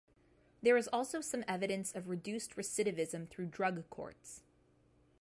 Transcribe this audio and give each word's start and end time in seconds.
There 0.63 0.77
is 0.77 0.87
also 0.87 1.21
some 1.21 1.43
evidence 1.47 1.91
of 1.93 2.09
reduced 2.09 2.55
recidivism 2.55 3.29
through 3.29 3.49
Drug 3.51 3.87
courts. 3.91 4.41